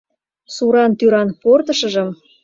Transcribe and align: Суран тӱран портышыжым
Суран 0.55 0.91
тӱран 0.99 1.29
портышыжым 1.41 2.09